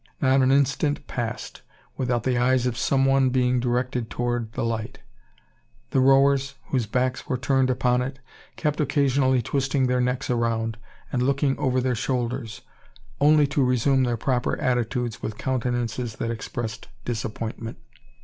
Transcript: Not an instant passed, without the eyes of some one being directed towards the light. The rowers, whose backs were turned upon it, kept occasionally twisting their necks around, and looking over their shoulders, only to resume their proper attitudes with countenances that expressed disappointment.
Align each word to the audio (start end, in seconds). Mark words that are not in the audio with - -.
Not 0.19 0.41
an 0.41 0.51
instant 0.51 1.05
passed, 1.05 1.61
without 1.95 2.23
the 2.23 2.35
eyes 2.35 2.65
of 2.65 2.75
some 2.75 3.05
one 3.05 3.29
being 3.29 3.59
directed 3.59 4.09
towards 4.09 4.51
the 4.53 4.65
light. 4.65 4.97
The 5.91 5.99
rowers, 5.99 6.55
whose 6.69 6.87
backs 6.87 7.27
were 7.29 7.37
turned 7.37 7.69
upon 7.69 8.01
it, 8.01 8.17
kept 8.55 8.81
occasionally 8.81 9.43
twisting 9.43 9.85
their 9.85 10.01
necks 10.01 10.31
around, 10.31 10.79
and 11.13 11.21
looking 11.21 11.55
over 11.59 11.79
their 11.79 11.93
shoulders, 11.93 12.61
only 13.19 13.45
to 13.49 13.63
resume 13.63 14.01
their 14.01 14.17
proper 14.17 14.57
attitudes 14.57 15.21
with 15.21 15.37
countenances 15.37 16.15
that 16.15 16.31
expressed 16.31 16.87
disappointment. 17.05 17.77